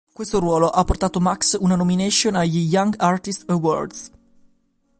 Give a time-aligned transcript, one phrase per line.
[0.11, 4.11] Questo ruolo ha portato Max una nomination agli Young Artist Awards.